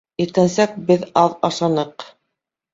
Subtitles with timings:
[0.23, 2.11] Иртәнсәк беҙ аҙ ашаныҡ